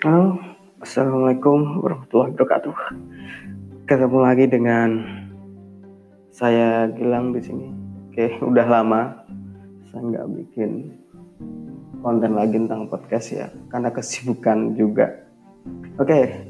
Halo, 0.00 0.32
assalamualaikum 0.80 1.84
warahmatullahi 1.84 2.32
wabarakatuh. 2.32 2.72
Ketemu 3.84 4.18
lagi 4.24 4.48
dengan 4.48 4.88
saya 6.32 6.88
Gilang 6.88 7.36
di 7.36 7.44
sini. 7.44 7.68
Oke, 8.08 8.40
udah 8.40 8.64
lama 8.64 9.12
saya 9.92 10.00
nggak 10.00 10.26
bikin 10.40 10.96
konten 12.00 12.32
lagi 12.32 12.56
tentang 12.56 12.88
podcast 12.88 13.28
ya, 13.28 13.52
karena 13.68 13.92
kesibukan 13.92 14.72
juga. 14.72 15.20
Oke, 16.00 16.48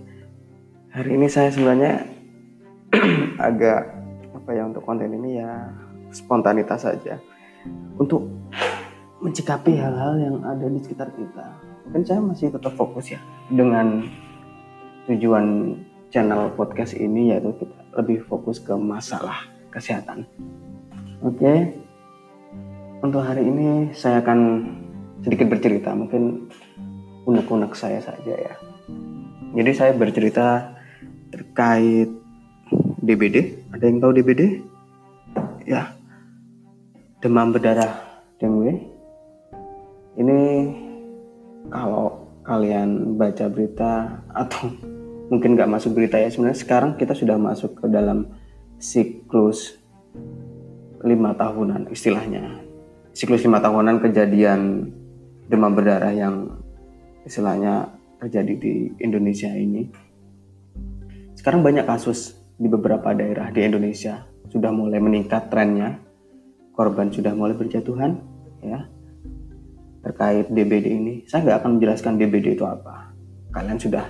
hari 0.95 1.11
ini 1.19 1.27
saya 1.27 1.51
sebenarnya 1.51 2.07
agak 3.51 3.83
apa 4.31 4.51
ya 4.55 4.63
untuk 4.71 4.87
konten 4.87 5.11
ini 5.11 5.43
ya 5.43 5.75
spontanitas 6.15 6.87
saja 6.87 7.19
untuk 7.99 8.31
mencikapi 9.21 9.77
hal-hal 9.77 10.17
yang 10.17 10.37
ada 10.49 10.65
di 10.65 10.81
sekitar 10.81 11.13
kita. 11.13 11.47
Mungkin 11.89 12.05
saya 12.09 12.21
masih 12.25 12.49
tetap 12.49 12.73
fokus 12.73 13.13
ya 13.13 13.21
dengan 13.53 14.09
tujuan 15.05 15.77
channel 16.09 16.49
podcast 16.57 16.97
ini 16.97 17.37
yaitu 17.37 17.53
kita 17.61 17.79
lebih 18.01 18.25
fokus 18.25 18.57
ke 18.59 18.73
masalah 18.73 19.45
kesehatan. 19.69 20.25
Oke, 21.21 21.77
untuk 23.05 23.21
hari 23.21 23.45
ini 23.45 23.93
saya 23.93 24.25
akan 24.25 24.65
sedikit 25.21 25.53
bercerita, 25.53 25.93
mungkin 25.93 26.49
unek-unek 27.29 27.77
saya 27.77 28.01
saja 28.01 28.35
ya. 28.35 28.55
Jadi 29.53 29.71
saya 29.77 29.93
bercerita 29.93 30.81
terkait 31.29 32.09
DBD. 33.05 33.69
Ada 33.77 33.85
yang 33.85 34.01
tahu 34.01 34.13
DBD? 34.17 34.43
Ya, 35.69 35.93
demam 37.21 37.53
berdarah 37.53 38.01
dengue 38.41 38.90
ini 40.19 40.41
kalau 41.71 42.27
kalian 42.43 43.15
baca 43.15 43.47
berita 43.47 44.25
atau 44.35 44.73
mungkin 45.31 45.55
nggak 45.55 45.71
masuk 45.71 45.95
berita 45.95 46.19
ya 46.19 46.33
sebenarnya 46.33 46.59
sekarang 46.59 46.91
kita 46.99 47.15
sudah 47.15 47.39
masuk 47.39 47.79
ke 47.79 47.87
dalam 47.87 48.27
siklus 48.81 49.79
lima 51.07 51.33
tahunan 51.37 51.89
istilahnya. 51.95 52.61
Siklus 53.15 53.45
lima 53.47 53.63
tahunan 53.63 54.03
kejadian 54.03 54.91
demam 55.47 55.73
berdarah 55.73 56.13
yang 56.13 56.59
istilahnya 57.23 57.95
terjadi 58.19 58.55
di 58.59 58.75
Indonesia 59.01 59.49
ini. 59.55 59.89
Sekarang 61.39 61.65
banyak 61.65 61.89
kasus 61.89 62.37
di 62.61 62.69
beberapa 62.69 63.17
daerah 63.17 63.49
di 63.49 63.65
Indonesia 63.65 64.29
sudah 64.51 64.75
mulai 64.75 65.01
meningkat 65.01 65.49
trennya. 65.49 66.03
Korban 66.77 67.13
sudah 67.13 67.37
mulai 67.37 67.53
berjatuhan 67.53 68.17
ya 68.65 68.89
terkait 70.01 70.49
DBD 70.49 70.87
ini. 70.97 71.15
Saya 71.29 71.45
nggak 71.45 71.59
akan 71.65 71.71
menjelaskan 71.77 72.13
DBD 72.17 72.57
itu 72.57 72.65
apa. 72.65 73.13
Kalian 73.53 73.79
sudah 73.79 74.05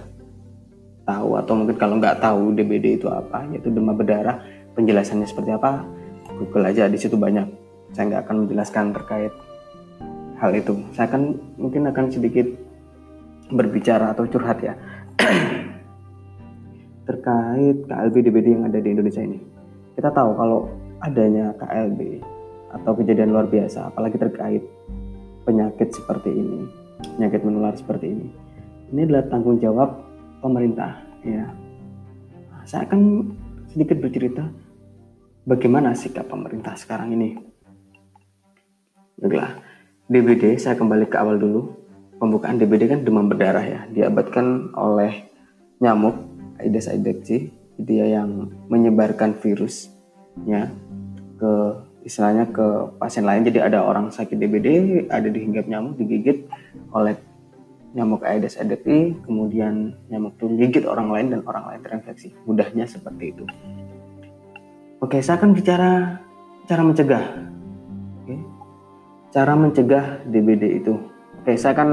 tahu 1.05 1.34
atau 1.41 1.52
mungkin 1.58 1.77
kalau 1.77 1.98
nggak 1.98 2.22
tahu 2.22 2.55
DBD 2.55 3.02
itu 3.02 3.06
apa, 3.10 3.46
yaitu 3.50 3.70
demam 3.70 3.94
berdarah. 3.94 4.42
Penjelasannya 4.74 5.27
seperti 5.27 5.50
apa? 5.50 5.83
Google 6.38 6.70
aja 6.70 6.86
di 6.86 6.98
situ 6.98 7.18
banyak. 7.18 7.46
Saya 7.91 8.06
nggak 8.06 8.22
akan 8.27 8.36
menjelaskan 8.46 8.84
terkait 8.94 9.34
hal 10.38 10.50
itu. 10.55 10.78
Saya 10.94 11.11
akan 11.11 11.22
mungkin 11.58 11.91
akan 11.91 12.06
sedikit 12.08 12.46
berbicara 13.50 14.14
atau 14.14 14.30
curhat 14.30 14.62
ya 14.62 14.78
terkait 17.11 17.77
KLB 17.91 18.14
DBD 18.30 18.46
yang 18.55 18.64
ada 18.70 18.78
di 18.78 18.94
Indonesia 18.94 19.22
ini. 19.27 19.42
Kita 19.98 20.14
tahu 20.14 20.30
kalau 20.38 20.70
adanya 21.02 21.50
KLB 21.58 22.22
atau 22.70 22.92
kejadian 22.94 23.34
luar 23.34 23.50
biasa, 23.50 23.91
apalagi 23.91 24.16
terkait 24.16 24.62
penyakit 25.44 25.94
seperti 25.94 26.30
ini, 26.33 26.66
penyakit 27.16 27.41
menular 27.44 27.74
seperti 27.77 28.06
ini. 28.12 28.28
Ini 28.91 29.06
adalah 29.06 29.24
tanggung 29.30 29.58
jawab 29.62 30.02
pemerintah, 30.42 31.00
ya. 31.22 31.46
Saya 32.67 32.86
akan 32.86 33.30
sedikit 33.70 33.98
bercerita 34.02 34.45
bagaimana 35.46 35.95
sikap 35.95 36.27
pemerintah 36.29 36.74
sekarang 36.74 37.14
ini. 37.14 37.39
Baiklah, 39.20 39.61
DBD 40.08 40.56
saya 40.56 40.74
kembali 40.74 41.06
ke 41.06 41.17
awal 41.20 41.39
dulu. 41.39 41.77
Pembukaan 42.20 42.61
DBD 42.61 42.84
kan 42.90 43.00
demam 43.00 43.33
berdarah 43.33 43.64
ya, 43.64 43.80
diabatkan 43.89 44.77
oleh 44.77 45.24
nyamuk 45.80 46.20
Aedes 46.61 46.92
aegypti, 46.92 47.48
dia 47.80 48.05
yang 48.05 48.52
menyebarkan 48.68 49.40
virusnya 49.40 50.68
ke 51.40 51.52
istilahnya 52.05 52.48
ke 52.48 52.96
pasien 52.96 53.24
lain. 53.24 53.44
Jadi 53.44 53.58
ada 53.61 53.84
orang 53.84 54.12
sakit 54.12 54.36
DBD 54.36 54.68
ada 55.08 55.28
dihinggap 55.28 55.68
nyamuk 55.68 56.00
digigit 56.00 56.48
oleh 56.92 57.16
nyamuk 57.90 58.22
Aedes 58.22 58.55
aegypti 58.55 59.18
kemudian 59.27 59.98
nyamuk 60.06 60.38
itu 60.38 60.46
gigit 60.62 60.84
orang 60.86 61.11
lain 61.11 61.27
dan 61.34 61.40
orang 61.46 61.64
lain 61.74 61.80
terinfeksi. 61.83 62.30
Mudahnya 62.46 62.86
seperti 62.86 63.34
itu. 63.34 63.44
Oke 65.02 65.18
saya 65.24 65.42
akan 65.42 65.50
bicara 65.56 66.22
cara 66.70 66.83
mencegah. 66.86 67.24
Oke. 68.22 68.36
Cara 69.34 69.52
mencegah 69.58 70.05
DBD 70.28 70.84
itu. 70.84 70.94
Oke 71.42 71.58
saya 71.58 71.74
akan 71.74 71.90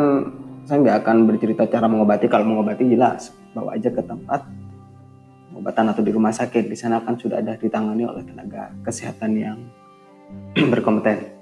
saya 0.68 0.84
nggak 0.84 0.97
akan 1.01 1.18
bercerita 1.25 1.63
cara 1.66 1.89
mengobati. 1.89 2.29
Kalau 2.29 2.45
mengobati 2.45 2.85
jelas 2.85 3.34
bawa 3.57 3.74
aja 3.74 3.89
ke 3.89 4.03
tempat 4.06 4.45
pengobatan 5.50 5.85
atau 5.89 6.03
di 6.06 6.12
rumah 6.13 6.29
sakit. 6.35 6.69
Di 6.69 6.78
sana 6.78 7.01
kan 7.01 7.18
sudah 7.18 7.41
ada 7.41 7.57
ditangani 7.57 8.06
oleh 8.06 8.22
tenaga 8.22 8.69
kesehatan 8.85 9.34
yang 9.34 9.57
berkompeten. 10.73 11.38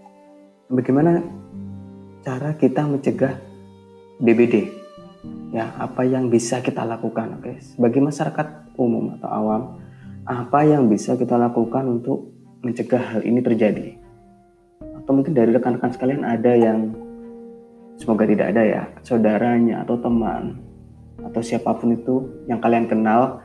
Bagaimana 0.67 1.23
cara 2.25 2.51
kita 2.59 2.83
mencegah 2.83 3.39
DBD? 4.19 4.83
Ya, 5.55 5.71
apa 5.79 6.03
yang 6.03 6.27
bisa 6.27 6.59
kita 6.59 6.83
lakukan? 6.83 7.39
Oke, 7.39 7.63
sebagai 7.63 8.03
masyarakat 8.03 8.75
umum 8.75 9.15
atau 9.15 9.29
awam, 9.31 9.61
apa 10.27 10.67
yang 10.67 10.91
bisa 10.91 11.15
kita 11.15 11.39
lakukan 11.39 11.87
untuk 11.87 12.27
mencegah 12.59 13.15
hal 13.15 13.21
ini 13.23 13.39
terjadi? 13.39 13.95
Atau 14.99 15.15
mungkin 15.15 15.31
dari 15.31 15.55
rekan-rekan 15.55 15.95
sekalian 15.95 16.27
ada 16.27 16.51
yang 16.51 16.91
semoga 17.95 18.27
tidak 18.27 18.51
ada 18.51 18.63
ya, 18.67 18.83
saudaranya 18.99 19.87
atau 19.87 19.95
teman 19.95 20.59
atau 21.23 21.39
siapa 21.39 21.71
pun 21.79 21.95
itu 21.95 22.15
yang 22.51 22.59
kalian 22.59 22.91
kenal 22.91 23.39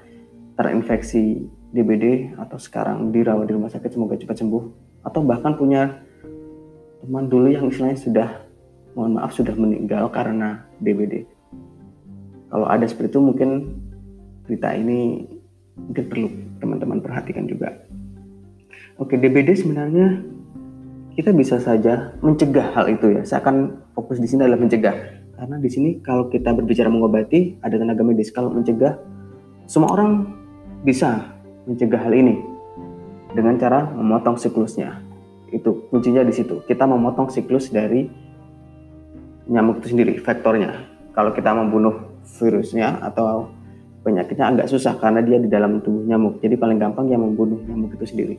terinfeksi 0.59 1.47
DBD 1.71 2.35
atau 2.35 2.59
sekarang 2.59 3.15
dirawat 3.15 3.47
di 3.47 3.55
rumah 3.55 3.71
sakit 3.71 3.95
semoga 3.95 4.19
cepat 4.19 4.43
sembuh 4.43 4.90
atau 5.05 5.21
bahkan 5.25 5.57
punya 5.57 6.01
teman 7.01 7.27
dulu 7.33 7.49
yang 7.49 7.69
istilahnya 7.69 7.99
sudah 7.99 8.29
mohon 8.93 9.17
maaf 9.17 9.33
sudah 9.33 9.55
meninggal 9.57 10.13
karena 10.13 10.67
DBD. 10.83 11.25
Kalau 12.51 12.67
ada 12.67 12.85
seperti 12.85 13.17
itu 13.17 13.21
mungkin 13.23 13.51
berita 14.45 14.75
ini 14.75 15.25
mungkin 15.79 16.05
perlu 16.11 16.29
teman-teman 16.59 16.99
perhatikan 17.01 17.47
juga. 17.47 17.73
Oke, 19.01 19.17
DBD 19.17 19.57
sebenarnya 19.57 20.21
kita 21.17 21.33
bisa 21.33 21.57
saja 21.63 22.13
mencegah 22.21 22.75
hal 22.77 22.91
itu 22.93 23.17
ya. 23.17 23.23
Saya 23.25 23.41
akan 23.41 23.81
fokus 23.97 24.21
di 24.21 24.29
sini 24.29 24.45
adalah 24.45 24.61
mencegah. 24.61 24.97
Karena 25.41 25.57
di 25.57 25.71
sini 25.73 26.05
kalau 26.05 26.29
kita 26.29 26.53
berbicara 26.53 26.93
mengobati, 26.93 27.57
ada 27.65 27.81
tenaga 27.81 28.05
medis. 28.05 28.29
Kalau 28.29 28.53
mencegah, 28.53 29.01
semua 29.65 29.89
orang 29.97 30.29
bisa 30.85 31.33
mencegah 31.65 31.97
hal 31.97 32.13
ini 32.13 32.60
dengan 33.35 33.55
cara 33.59 33.87
memotong 33.87 34.37
siklusnya. 34.39 35.01
Itu 35.51 35.91
kuncinya 35.91 36.23
di 36.23 36.35
situ. 36.35 36.63
Kita 36.67 36.87
memotong 36.87 37.31
siklus 37.31 37.75
dari 37.75 38.07
nyamuk 39.51 39.83
itu 39.83 39.95
sendiri, 39.95 40.23
vektornya. 40.23 40.71
Kalau 41.11 41.35
kita 41.35 41.51
membunuh 41.51 42.23
virusnya 42.39 43.03
atau 43.03 43.51
penyakitnya 44.07 44.47
agak 44.55 44.67
susah 44.71 44.95
karena 44.97 45.21
dia 45.21 45.43
di 45.43 45.51
dalam 45.51 45.83
tubuh 45.83 46.07
nyamuk. 46.07 46.39
Jadi 46.39 46.55
paling 46.55 46.79
gampang 46.79 47.11
yang 47.11 47.27
membunuh 47.27 47.59
nyamuk 47.67 47.99
itu 47.99 48.07
sendiri. 48.07 48.37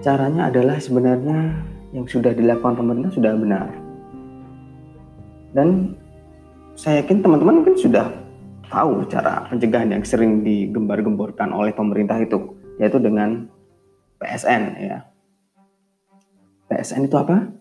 Caranya 0.00 0.48
adalah 0.48 0.80
sebenarnya 0.80 1.58
yang 1.92 2.06
sudah 2.06 2.32
dilakukan 2.32 2.78
pemerintah 2.78 3.12
sudah 3.12 3.32
benar. 3.36 3.68
Dan 5.50 5.98
saya 6.78 7.02
yakin 7.02 7.20
teman-teman 7.20 7.60
mungkin 7.60 7.76
sudah 7.76 8.08
tahu 8.70 9.04
cara 9.10 9.44
pencegahan 9.50 9.90
yang 9.90 10.04
sering 10.06 10.46
digembar-gemborkan 10.46 11.50
oleh 11.50 11.74
pemerintah 11.74 12.16
itu 12.22 12.59
yaitu 12.80 12.96
dengan 12.96 13.44
PSN 14.16 14.62
ya. 14.80 15.04
PSN 16.72 17.12
itu 17.12 17.16
apa? 17.20 17.52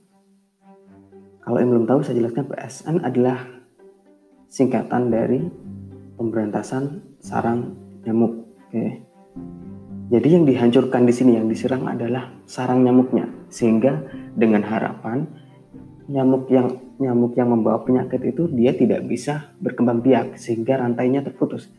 Kalau 1.44 1.58
yang 1.60 1.70
belum 1.76 1.86
tahu 1.90 2.00
saya 2.06 2.24
jelaskan 2.24 2.48
PSN 2.48 2.96
adalah 3.04 3.44
singkatan 4.48 5.12
dari 5.12 5.44
pemberantasan 6.16 7.04
sarang 7.20 7.76
nyamuk. 8.08 8.48
Oke. 8.70 9.04
Jadi 10.10 10.28
yang 10.34 10.46
dihancurkan 10.48 11.06
di 11.06 11.14
sini 11.14 11.38
yang 11.38 11.46
diserang 11.46 11.86
adalah 11.86 12.34
sarang 12.50 12.82
nyamuknya 12.82 13.30
sehingga 13.52 14.02
dengan 14.34 14.66
harapan 14.66 15.30
nyamuk 16.10 16.50
yang 16.50 16.82
nyamuk 16.98 17.38
yang 17.38 17.54
membawa 17.54 17.86
penyakit 17.86 18.18
itu 18.26 18.50
dia 18.50 18.74
tidak 18.74 19.06
bisa 19.06 19.54
berkembang 19.62 20.02
biak 20.02 20.36
sehingga 20.42 20.82
rantainya 20.82 21.22
terputus. 21.22 21.70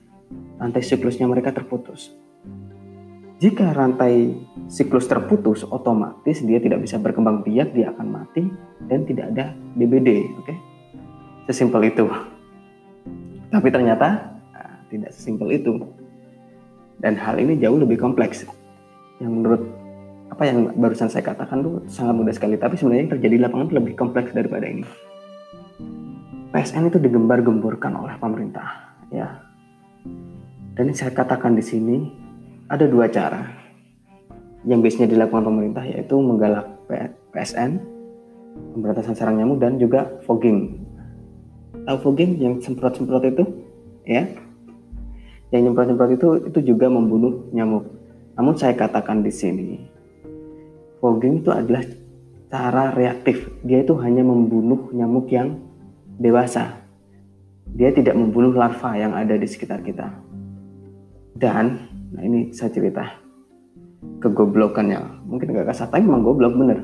Rantai 0.63 0.83
siklusnya 0.85 1.27
mereka 1.27 1.51
terputus. 1.51 2.15
Jika 3.41 3.73
rantai 3.73 4.37
siklus 4.69 5.09
terputus, 5.09 5.65
otomatis 5.65 6.45
dia 6.45 6.61
tidak 6.61 6.85
bisa 6.85 7.01
berkembang 7.01 7.41
biak, 7.41 7.73
dia 7.73 7.89
akan 7.89 8.07
mati 8.13 8.45
dan 8.85 9.09
tidak 9.09 9.33
ada 9.33 9.57
DBD. 9.81 10.29
Oke, 10.37 10.45
okay? 10.45 10.57
sesimpel 11.49 11.89
itu. 11.89 12.05
Tapi 13.49 13.69
ternyata 13.73 14.37
nah, 14.53 14.85
tidak 14.93 15.17
sesimpel 15.17 15.57
itu. 15.57 15.73
Dan 17.01 17.17
hal 17.17 17.41
ini 17.41 17.57
jauh 17.57 17.81
lebih 17.81 17.97
kompleks. 17.97 18.45
Yang 19.25 19.33
menurut 19.33 19.63
apa 20.29 20.43
yang 20.45 20.77
barusan 20.77 21.09
saya 21.09 21.25
katakan 21.25 21.65
tuh 21.65 21.81
sangat 21.89 22.21
mudah 22.21 22.37
sekali, 22.37 22.61
tapi 22.61 22.77
sebenarnya 22.77 23.09
yang 23.09 23.13
terjadi 23.17 23.35
di 23.41 23.43
lapangan 23.49 23.73
lebih 23.73 23.97
kompleks 23.97 24.37
daripada 24.37 24.69
ini. 24.69 24.85
PSN 26.53 26.93
itu 26.93 27.01
digembar-gemborkan 27.01 27.97
oleh 27.97 28.21
pemerintah, 28.21 29.01
ya. 29.09 29.49
Dan 30.77 30.93
yang 30.93 30.99
saya 30.99 31.17
katakan 31.17 31.57
di 31.57 31.65
sini 31.65 32.21
ada 32.71 32.87
dua 32.87 33.11
cara 33.11 33.51
yang 34.63 34.79
biasanya 34.79 35.11
dilakukan 35.11 35.43
pemerintah 35.43 35.83
yaitu 35.83 36.15
menggalak 36.23 36.71
PSN, 37.35 37.83
pemberantasan 38.77 39.15
sarang 39.19 39.43
nyamuk 39.43 39.59
dan 39.59 39.75
juga 39.83 40.07
fogging. 40.23 40.79
Tahu 41.83 41.99
fogging 41.99 42.39
yang 42.39 42.63
semprot-semprot 42.63 43.25
itu, 43.27 43.45
ya? 44.07 44.29
Yang 45.51 45.61
nyemprot-semprot 45.67 46.11
itu 46.15 46.29
itu 46.47 46.59
juga 46.75 46.87
membunuh 46.87 47.51
nyamuk. 47.51 47.91
Namun 48.39 48.55
saya 48.55 48.79
katakan 48.79 49.27
di 49.27 49.33
sini, 49.35 49.69
fogging 51.03 51.43
itu 51.43 51.51
adalah 51.51 51.83
cara 52.53 52.95
reaktif. 52.95 53.51
Dia 53.67 53.83
itu 53.83 53.99
hanya 53.99 54.23
membunuh 54.23 54.93
nyamuk 54.95 55.27
yang 55.35 55.59
dewasa. 56.21 56.79
Dia 57.71 57.91
tidak 57.91 58.15
membunuh 58.15 58.55
larva 58.55 58.95
yang 58.95 59.17
ada 59.17 59.35
di 59.35 59.47
sekitar 59.47 59.83
kita. 59.83 60.11
Dan, 61.39 61.91
nah 62.11 62.23
ini 62.23 62.51
saya 62.51 62.71
cerita 62.75 63.31
kegoblokannya. 64.21 65.27
Mungkin 65.29 65.53
gak 65.55 65.73
kasar, 65.73 65.89
tapi 65.89 66.05
memang 66.05 66.25
goblok 66.25 66.55
bener. 66.57 66.79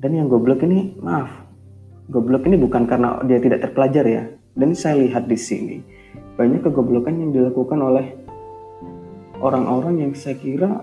Dan 0.00 0.10
yang 0.16 0.28
goblok 0.28 0.64
ini, 0.64 0.96
maaf, 1.00 1.30
goblok 2.08 2.44
ini 2.48 2.56
bukan 2.60 2.84
karena 2.84 3.20
dia 3.24 3.40
tidak 3.40 3.64
terpelajar 3.68 4.04
ya. 4.04 4.22
Dan 4.54 4.76
saya 4.76 5.00
lihat 5.00 5.26
di 5.26 5.38
sini 5.38 5.76
banyak 6.34 6.66
kegoblokan 6.66 7.14
yang 7.14 7.30
dilakukan 7.30 7.78
oleh 7.78 8.06
orang-orang 9.38 10.06
yang 10.06 10.12
saya 10.14 10.38
kira 10.38 10.82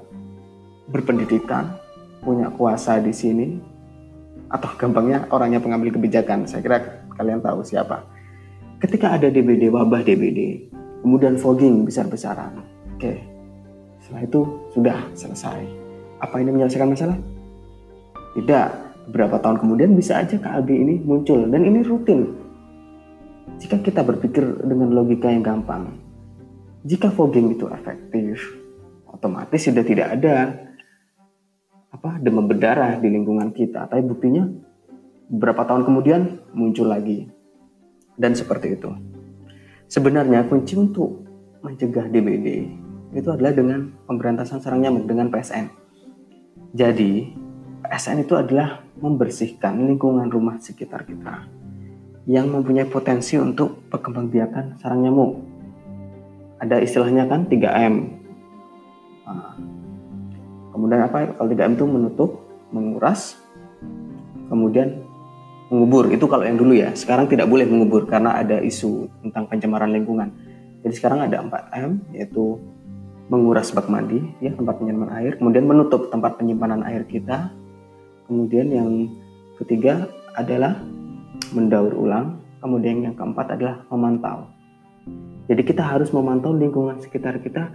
berpendidikan, 0.92 1.76
punya 2.24 2.52
kuasa 2.52 3.00
di 3.00 3.16
sini, 3.16 3.48
atau 4.52 4.70
gampangnya 4.76 5.28
orangnya 5.32 5.64
pengambil 5.64 5.96
kebijakan. 5.96 6.44
Saya 6.44 6.62
kira 6.64 6.78
kalian 7.16 7.40
tahu 7.40 7.64
siapa. 7.64 8.04
Ketika 8.82 9.16
ada 9.16 9.32
DBD, 9.32 9.72
wabah 9.72 10.04
DBD, 10.04 10.68
kemudian 11.06 11.40
fogging 11.40 11.88
besar-besaran. 11.88 12.60
Oke, 13.02 13.18
setelah 13.98 14.22
itu 14.30 14.42
sudah 14.78 14.98
selesai. 15.18 15.66
Apa 16.22 16.38
ini 16.38 16.54
menyelesaikan 16.54 16.86
masalah? 16.86 17.18
Tidak. 18.38 18.70
Beberapa 19.10 19.42
tahun 19.42 19.58
kemudian 19.58 19.98
bisa 19.98 20.22
aja 20.22 20.38
KLB 20.38 20.70
ini 20.70 21.02
muncul 21.02 21.50
dan 21.50 21.66
ini 21.66 21.82
rutin. 21.82 22.30
Jika 23.58 23.82
kita 23.82 24.06
berpikir 24.06 24.46
dengan 24.62 24.94
logika 24.94 25.34
yang 25.34 25.42
gampang, 25.42 25.98
jika 26.86 27.10
fogging 27.10 27.58
itu 27.58 27.66
efektif, 27.74 28.38
otomatis 29.10 29.66
sudah 29.66 29.82
tidak 29.82 30.22
ada 30.22 30.62
apa 31.90 32.22
demam 32.22 32.46
berdarah 32.46 33.02
di 33.02 33.10
lingkungan 33.10 33.50
kita. 33.50 33.90
Tapi 33.90 34.06
buktinya 34.06 34.46
beberapa 35.26 35.66
tahun 35.66 35.90
kemudian 35.90 36.22
muncul 36.54 36.86
lagi. 36.86 37.26
Dan 38.14 38.38
seperti 38.38 38.78
itu. 38.78 38.94
Sebenarnya 39.90 40.46
kunci 40.46 40.78
untuk 40.78 41.26
mencegah 41.66 42.06
DBD 42.06 42.78
itu 43.12 43.28
adalah 43.28 43.52
dengan 43.52 43.92
pemberantasan 44.08 44.64
sarang 44.64 44.84
nyamuk 44.84 45.04
dengan 45.04 45.28
PSN. 45.28 45.68
Jadi, 46.72 47.36
PSN 47.84 48.24
itu 48.24 48.40
adalah 48.40 48.80
membersihkan 49.00 49.76
lingkungan 49.84 50.32
rumah 50.32 50.56
sekitar 50.62 51.04
kita 51.04 51.44
yang 52.30 52.48
mempunyai 52.48 52.88
potensi 52.88 53.36
untuk 53.36 53.92
perkembangbiakan 53.92 54.80
sarang 54.80 55.04
nyamuk. 55.04 55.32
Ada 56.64 56.80
istilahnya 56.80 57.28
kan 57.28 57.50
3M. 57.50 57.96
Nah, 59.28 59.56
kemudian 60.72 61.02
apa? 61.04 61.36
Kalau 61.36 61.50
3M 61.52 61.74
itu 61.76 61.86
menutup, 61.90 62.32
menguras, 62.72 63.36
kemudian 64.48 65.04
mengubur 65.72 66.12
itu 66.12 66.28
kalau 66.28 66.44
yang 66.44 66.60
dulu 66.60 66.76
ya 66.76 66.92
sekarang 66.92 67.32
tidak 67.32 67.48
boleh 67.48 67.64
mengubur 67.64 68.04
karena 68.04 68.36
ada 68.44 68.60
isu 68.60 69.08
tentang 69.24 69.48
pencemaran 69.48 69.96
lingkungan 69.96 70.28
jadi 70.84 70.94
sekarang 71.00 71.24
ada 71.24 71.40
4M 71.40 72.12
yaitu 72.12 72.60
menguras 73.32 73.72
bak 73.72 73.88
mandi 73.88 74.20
ya 74.44 74.52
tempat 74.52 74.84
penyimpanan 74.84 75.16
air 75.16 75.40
kemudian 75.40 75.64
menutup 75.64 76.12
tempat 76.12 76.36
penyimpanan 76.36 76.84
air 76.84 77.08
kita. 77.08 77.56
Kemudian 78.28 78.68
yang 78.72 78.90
ketiga 79.56 80.08
adalah 80.36 80.84
mendaur 81.56 81.96
ulang. 81.96 82.44
Kemudian 82.60 83.02
yang 83.02 83.16
keempat 83.18 83.58
adalah 83.58 83.84
memantau. 83.90 84.46
Jadi 85.50 85.62
kita 85.66 85.84
harus 85.84 86.14
memantau 86.14 86.54
lingkungan 86.54 87.02
sekitar 87.02 87.42
kita. 87.42 87.74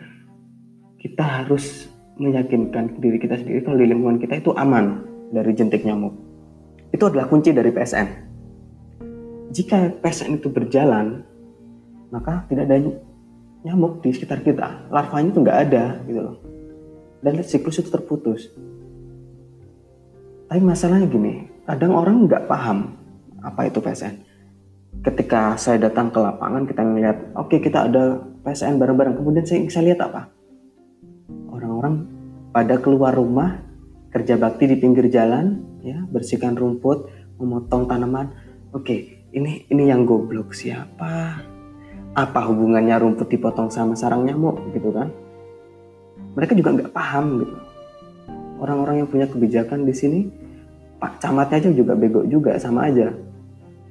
Kita 0.96 1.24
harus 1.24 1.90
meyakinkan 2.16 2.96
diri 2.96 3.20
kita 3.20 3.36
sendiri 3.36 3.60
kalau 3.66 3.76
di 3.76 3.86
lingkungan 3.92 4.16
kita 4.16 4.40
itu 4.40 4.54
aman 4.56 5.04
dari 5.34 5.52
jentik 5.52 5.84
nyamuk. 5.84 6.14
Itu 6.94 7.12
adalah 7.12 7.28
kunci 7.28 7.52
dari 7.52 7.68
PSN. 7.68 8.08
Jika 9.52 10.00
PSN 10.00 10.40
itu 10.40 10.48
berjalan, 10.48 11.20
maka 12.08 12.48
tidak 12.48 12.70
ada 12.70 12.76
nyamuk 13.66 13.98
di 13.98 14.14
sekitar 14.14 14.46
kita. 14.46 14.86
Larvanya 14.94 15.34
itu 15.34 15.40
nggak 15.42 15.58
ada 15.66 15.84
gitu 16.06 16.20
loh. 16.22 16.36
Dan 17.18 17.42
siklus 17.42 17.82
itu 17.82 17.90
terputus. 17.90 18.54
Tapi 20.46 20.62
masalahnya 20.62 21.10
gini, 21.10 21.50
kadang 21.66 21.98
orang 21.98 22.30
nggak 22.30 22.46
paham 22.46 22.94
apa 23.42 23.66
itu 23.66 23.82
PSN. 23.82 24.14
Ketika 25.02 25.58
saya 25.58 25.90
datang 25.90 26.14
ke 26.14 26.22
lapangan, 26.22 26.70
kita 26.70 26.86
ngeliat, 26.86 27.34
oke 27.34 27.50
okay, 27.50 27.58
kita 27.58 27.90
ada 27.90 28.22
PSN 28.46 28.78
bareng-bareng. 28.78 29.18
Kemudian 29.18 29.42
saya, 29.42 29.66
saya 29.66 29.90
lihat 29.90 30.06
apa? 30.06 30.30
Orang-orang 31.50 32.06
pada 32.54 32.78
keluar 32.78 33.12
rumah, 33.12 33.58
kerja 34.14 34.38
bakti 34.38 34.70
di 34.70 34.78
pinggir 34.78 35.10
jalan, 35.10 35.66
ya 35.86 36.02
bersihkan 36.10 36.58
rumput 36.58 37.06
memotong 37.38 37.86
tanaman 37.86 38.34
oke 38.74 38.96
ini 39.30 39.70
ini 39.70 39.84
yang 39.86 40.02
goblok 40.02 40.50
siapa 40.50 41.38
apa 42.16 42.48
hubungannya 42.48 42.96
rumput 42.96 43.28
dipotong 43.28 43.68
sama 43.68 43.92
sarang 43.92 44.24
nyamuk 44.24 44.56
gitu 44.72 44.88
kan 44.88 45.12
mereka 46.32 46.56
juga 46.56 46.72
nggak 46.72 46.92
paham 46.96 47.44
gitu 47.44 47.56
orang-orang 48.56 49.04
yang 49.04 49.08
punya 49.08 49.28
kebijakan 49.28 49.84
di 49.84 49.92
sini 49.92 50.20
pak 50.96 51.20
camatnya 51.20 51.60
aja 51.60 51.70
juga 51.76 51.92
bego 51.92 52.24
juga 52.24 52.56
sama 52.56 52.88
aja 52.88 53.12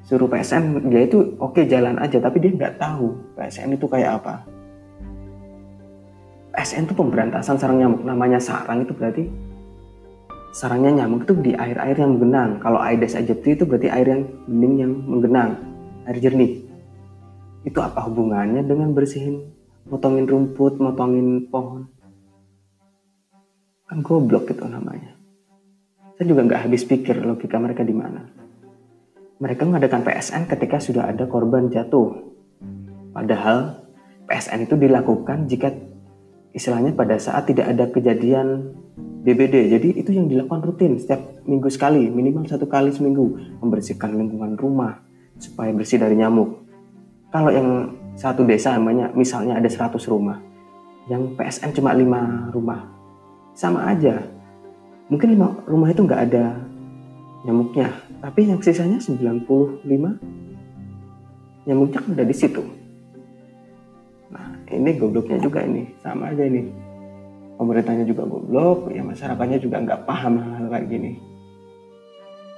suruh 0.09 0.25
PSN 0.25 0.89
dia 0.89 1.05
itu 1.05 1.37
oke 1.37 1.61
jalan 1.69 2.01
aja 2.01 2.17
tapi 2.17 2.41
dia 2.41 2.49
nggak 2.49 2.81
tahu 2.81 3.13
PSN 3.37 3.77
itu 3.77 3.85
kayak 3.85 4.17
apa 4.21 4.41
PSN 6.57 6.89
itu 6.89 6.97
pemberantasan 6.97 7.61
sarang 7.61 7.77
nyamuk 7.77 8.01
namanya 8.01 8.41
sarang 8.41 8.81
itu 8.81 8.93
berarti 8.97 9.29
sarangnya 10.55 11.03
nyamuk 11.03 11.27
itu 11.27 11.35
di 11.43 11.51
air-air 11.51 11.99
yang 11.99 12.15
menggenang. 12.15 12.63
Kalau 12.63 12.79
Aedes 12.79 13.13
aegypti 13.19 13.59
itu 13.59 13.67
berarti 13.67 13.91
air 13.91 14.07
yang 14.07 14.23
bening 14.47 14.73
yang 14.79 14.93
menggenang, 15.03 15.59
air 16.07 16.17
jernih. 16.23 16.64
Itu 17.65 17.81
apa 17.81 18.05
hubungannya 18.05 18.61
dengan 18.61 18.93
bersihin, 18.93 19.41
motongin 19.89 20.29
rumput, 20.29 20.77
motongin 20.77 21.49
pohon? 21.49 21.89
Kan 23.89 24.05
goblok 24.05 24.53
itu 24.53 24.65
namanya. 24.69 25.17
Saya 26.15 26.25
juga 26.29 26.45
nggak 26.45 26.69
habis 26.69 26.85
pikir 26.85 27.25
logika 27.25 27.57
mereka 27.57 27.81
di 27.81 27.91
mana. 27.91 28.21
Mereka 29.41 29.67
mengadakan 29.67 30.05
PSN 30.05 30.47
ketika 30.47 30.77
sudah 30.79 31.11
ada 31.11 31.27
korban 31.27 31.67
jatuh. 31.67 32.13
Padahal 33.11 33.83
PSN 34.29 34.69
itu 34.69 34.79
dilakukan 34.79 35.49
jika 35.49 35.73
istilahnya 36.55 36.95
pada 36.95 37.19
saat 37.19 37.45
tidak 37.45 37.67
ada 37.67 37.91
kejadian 37.91 38.73
DBD. 39.25 39.73
Jadi 39.73 39.89
itu 39.99 40.13
yang 40.13 40.31
dilakukan 40.31 40.65
rutin 40.65 41.01
setiap 41.01 41.43
minggu 41.43 41.67
sekali, 41.67 42.07
minimal 42.07 42.47
satu 42.47 42.69
kali 42.69 42.93
seminggu, 42.93 43.57
membersihkan 43.59 44.13
lingkungan 44.13 44.55
rumah 44.55 45.01
supaya 45.41 45.73
bersih 45.75 45.99
dari 45.99 46.15
nyamuk. 46.15 46.64
Kalau 47.35 47.51
yang 47.51 47.91
satu 48.15 48.47
desa 48.47 48.79
namanya 48.79 49.11
misalnya 49.11 49.59
ada 49.59 49.67
100 49.67 49.99
rumah, 50.07 50.39
yang 51.11 51.35
PSN 51.35 51.75
cuma 51.75 51.91
lima 51.91 52.47
rumah, 52.55 52.87
sama 53.51 53.91
aja. 53.91 54.23
Mungkin 55.11 55.35
lima 55.35 55.51
rumah 55.67 55.91
itu 55.91 55.99
nggak 56.07 56.31
ada 56.31 56.55
nyamuknya, 57.43 57.91
tapi 58.23 58.47
yang 58.47 58.63
sisanya 58.63 59.03
95 59.03 59.83
nyamuknya 61.67 61.99
kan 61.99 62.15
ada 62.15 62.23
di 62.23 62.31
situ. 62.31 62.63
Nah, 64.31 64.55
ini 64.71 64.95
gobloknya 64.95 65.35
juga 65.43 65.59
ini, 65.67 65.91
sama 65.99 66.31
aja 66.31 66.47
ini 66.47 66.71
pemerintahnya 67.59 68.07
juga 68.07 68.23
goblok, 68.31 68.95
ya 68.95 69.03
masyarakatnya 69.03 69.59
juga 69.59 69.83
nggak 69.83 70.07
paham 70.07 70.39
hal, 70.39 70.51
hal 70.55 70.65
kayak 70.71 70.87
gini. 70.87 71.19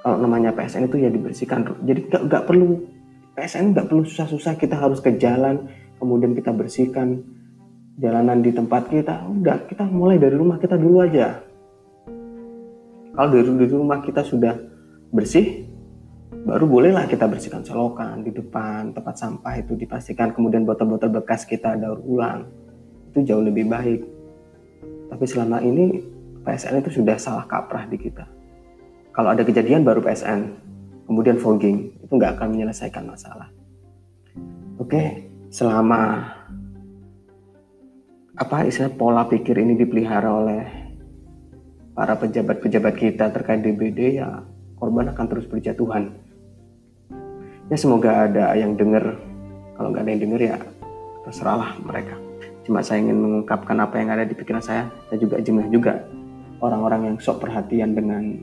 Kalau 0.06 0.22
namanya 0.22 0.54
PSN 0.54 0.86
itu 0.86 1.02
ya 1.02 1.10
dibersihkan, 1.10 1.66
jadi 1.82 2.06
nggak 2.30 2.46
perlu 2.46 2.97
PSN 3.38 3.78
nggak 3.78 3.86
perlu 3.86 4.02
susah-susah 4.02 4.58
kita 4.58 4.74
harus 4.82 4.98
ke 4.98 5.14
jalan, 5.22 5.70
kemudian 6.02 6.34
kita 6.34 6.50
bersihkan 6.50 7.22
jalanan 8.02 8.42
di 8.42 8.50
tempat 8.50 8.90
kita. 8.90 9.30
Udah 9.30 9.62
kita 9.70 9.86
mulai 9.86 10.18
dari 10.18 10.34
rumah 10.34 10.58
kita 10.58 10.74
dulu 10.74 11.06
aja. 11.06 11.46
Kalau 13.14 13.30
dari, 13.30 13.46
dari 13.46 13.74
rumah 13.78 14.02
kita 14.02 14.26
sudah 14.26 14.58
bersih, 15.14 15.70
baru 16.50 16.66
bolehlah 16.66 17.06
kita 17.06 17.30
bersihkan 17.30 17.62
selokan 17.62 18.26
di 18.26 18.34
depan 18.34 18.98
tempat 18.98 19.22
sampah 19.22 19.54
itu 19.62 19.78
dipastikan. 19.78 20.34
Kemudian 20.34 20.66
botol-botol 20.66 21.22
bekas 21.22 21.46
kita 21.46 21.78
daur 21.78 22.02
ulang. 22.10 22.50
Itu 23.14 23.22
jauh 23.22 23.46
lebih 23.46 23.70
baik. 23.70 24.02
Tapi 25.14 25.26
selama 25.30 25.62
ini 25.62 26.02
PSN 26.42 26.82
itu 26.82 27.06
sudah 27.06 27.22
salah 27.22 27.46
kaprah 27.46 27.86
di 27.86 28.02
kita. 28.02 28.26
Kalau 29.14 29.30
ada 29.30 29.46
kejadian 29.46 29.86
baru 29.86 30.02
PSN 30.02 30.42
kemudian 31.08 31.40
fogging 31.40 31.96
itu 32.04 32.12
nggak 32.12 32.38
akan 32.38 32.48
menyelesaikan 32.54 33.08
masalah. 33.08 33.48
Oke 34.78 35.32
selama 35.48 36.28
apa 38.38 38.68
istilah 38.68 38.94
pola 38.94 39.26
pikir 39.26 39.58
ini 39.58 39.74
dipelihara 39.80 40.30
oleh 40.30 40.62
para 41.98 42.14
pejabat-pejabat 42.20 42.94
kita 42.94 43.34
terkait 43.34 43.66
DBD 43.66 44.22
ya 44.22 44.46
korban 44.78 45.10
akan 45.10 45.26
terus 45.26 45.50
berjatuhan. 45.50 46.14
Ya 47.68 47.76
semoga 47.76 48.30
ada 48.30 48.54
yang 48.54 48.78
dengar. 48.78 49.18
Kalau 49.74 49.90
nggak 49.90 50.06
ada 50.06 50.12
yang 50.14 50.22
dengar 50.30 50.42
ya 50.44 50.56
terserahlah 51.26 51.74
mereka. 51.82 52.16
Cuma 52.68 52.84
saya 52.84 53.02
ingin 53.02 53.18
mengungkapkan 53.18 53.80
apa 53.80 53.96
yang 53.98 54.14
ada 54.14 54.24
di 54.28 54.36
pikiran 54.38 54.62
saya. 54.62 54.92
Saya 55.10 55.18
juga 55.18 55.42
jengah 55.42 55.68
juga 55.72 56.06
orang-orang 56.62 57.12
yang 57.12 57.16
sok 57.18 57.48
perhatian 57.48 57.96
dengan 57.98 58.38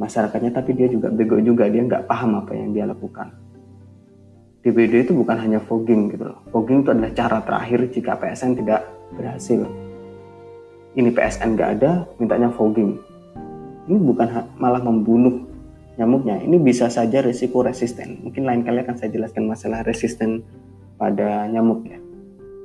masyarakatnya 0.00 0.50
tapi 0.54 0.74
dia 0.74 0.90
juga 0.90 1.10
bego 1.10 1.38
juga. 1.40 1.66
Dia 1.70 1.82
nggak 1.84 2.06
paham 2.10 2.40
apa 2.42 2.52
yang 2.54 2.74
dia 2.74 2.84
lakukan. 2.86 3.30
DBD 4.64 5.04
itu 5.04 5.12
bukan 5.12 5.36
hanya 5.36 5.60
fogging 5.60 6.08
gitu 6.08 6.24
loh. 6.24 6.40
Fogging 6.48 6.80
itu 6.80 6.88
adalah 6.88 7.12
cara 7.12 7.38
terakhir 7.44 7.80
jika 7.92 8.16
PSN 8.16 8.64
tidak 8.64 8.88
berhasil. 9.12 9.60
Ini 10.96 11.10
PSN 11.12 11.52
nggak 11.52 11.70
ada 11.80 12.08
mintanya 12.16 12.48
fogging. 12.48 12.96
Ini 13.84 13.98
bukan 14.00 14.56
malah 14.56 14.80
membunuh 14.80 15.44
nyamuknya. 16.00 16.40
Ini 16.40 16.56
bisa 16.64 16.88
saja 16.88 17.20
risiko 17.20 17.60
resisten. 17.60 18.24
Mungkin 18.24 18.48
lain 18.48 18.64
kali 18.64 18.80
akan 18.80 18.96
saya 18.96 19.12
jelaskan 19.12 19.44
masalah 19.44 19.84
resisten 19.84 20.40
pada 20.96 21.44
nyamuk 21.50 21.84
ya, 21.84 21.98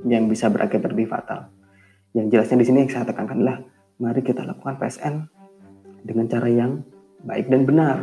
yang 0.08 0.24
bisa 0.30 0.48
berakibat 0.48 0.94
lebih 0.94 1.10
fatal. 1.10 1.50
Yang 2.16 2.26
jelasnya 2.32 2.56
di 2.62 2.66
sini 2.66 2.78
yang 2.86 2.90
saya 2.90 3.04
tekankan 3.06 3.36
adalah 3.44 3.58
mari 4.00 4.24
kita 4.24 4.42
lakukan 4.42 4.80
PSN 4.80 5.14
dengan 6.02 6.26
cara 6.26 6.48
yang 6.48 6.80
baik 7.24 7.46
dan 7.48 7.62
benar. 7.68 7.96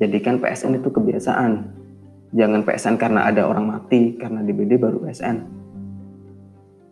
Jadikan 0.00 0.40
PSN 0.40 0.80
itu 0.80 0.88
kebiasaan. 0.88 1.52
Jangan 2.32 2.64
PSN 2.64 2.96
karena 2.96 3.28
ada 3.28 3.44
orang 3.44 3.68
mati, 3.68 4.16
karena 4.16 4.40
DBD 4.40 4.80
baru 4.80 5.04
PSN. 5.04 5.36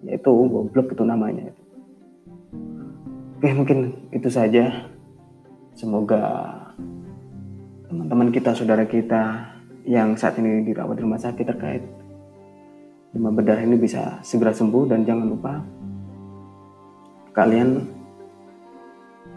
Yaitu 0.04 0.30
goblok 0.30 0.92
itu 0.92 1.04
namanya. 1.04 1.48
Oke 3.40 3.48
mungkin 3.56 3.96
itu 4.12 4.28
saja. 4.28 4.90
Semoga 5.72 6.20
teman-teman 7.88 8.28
kita, 8.28 8.52
saudara 8.52 8.84
kita 8.84 9.48
yang 9.88 10.12
saat 10.14 10.36
ini 10.36 10.60
dirawat 10.66 11.00
di 11.00 11.02
rumah 11.02 11.16
sakit 11.16 11.46
terkait 11.48 11.82
demam 13.10 13.34
berdarah 13.34 13.66
ini 13.66 13.74
bisa 13.74 14.22
segera 14.22 14.54
sembuh 14.54 14.86
dan 14.86 15.02
jangan 15.02 15.26
lupa 15.26 15.52
kalian 17.34 17.99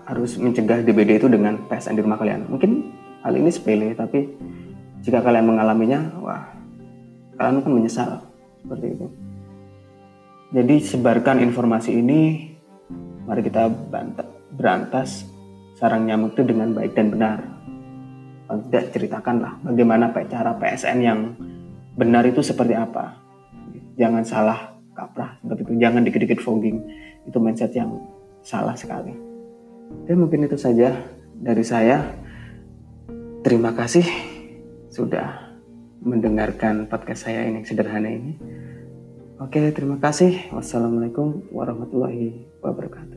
harus 0.03 0.35
mencegah 0.35 0.83
DBD 0.83 1.19
itu 1.21 1.27
dengan 1.31 1.63
PSN 1.67 1.95
di 1.99 2.03
rumah 2.03 2.19
kalian. 2.19 2.47
Mungkin 2.51 2.71
hal 3.23 3.33
ini 3.35 3.49
sepele 3.49 3.95
tapi 3.95 4.27
jika 5.03 5.23
kalian 5.23 5.47
mengalaminya, 5.47 5.99
wah 6.19 6.43
kalian 7.39 7.59
akan 7.63 7.73
menyesal 7.73 8.23
seperti 8.63 8.85
itu. 8.95 9.07
Jadi 10.53 10.75
sebarkan 10.85 11.41
informasi 11.41 11.97
ini, 11.97 12.51
mari 13.25 13.41
kita 13.41 13.67
berantas 14.53 15.25
sarang 15.79 16.05
nyamuk 16.05 16.37
itu 16.37 16.45
dengan 16.45 16.71
baik 16.77 16.93
dan 16.93 17.09
benar 17.09 17.53
tidak 18.69 18.93
ceritakanlah 18.93 19.57
bagaimana 19.65 20.13
cara 20.29 20.53
PSN 20.53 20.97
yang 21.01 21.19
benar 21.97 22.25
itu 22.27 22.45
seperti 22.45 22.77
apa. 22.77 23.17
Jangan 23.97 24.23
salah 24.25 24.59
kaprah 24.93 25.37
seperti 25.41 25.61
itu. 25.65 25.73
Jangan 25.81 26.01
dikit-dikit 26.05 26.39
fogging. 26.41 26.77
Itu 27.25 27.37
mindset 27.41 27.73
yang 27.73 27.97
salah 28.41 28.73
sekali. 28.77 29.32
Dan 30.09 30.15
mungkin 30.19 30.45
itu 30.45 30.57
saja 30.59 31.03
dari 31.37 31.63
saya. 31.63 32.03
Terima 33.43 33.75
kasih 33.75 34.07
sudah 34.87 35.53
mendengarkan 36.03 36.87
podcast 36.87 37.27
saya 37.27 37.47
ini 37.47 37.63
sederhana 37.63 38.11
ini. 38.11 38.35
Oke, 39.41 39.73
terima 39.75 39.99
kasih. 39.99 40.53
Wassalamualaikum 40.55 41.51
warahmatullahi 41.51 42.47
wabarakatuh. 42.63 43.12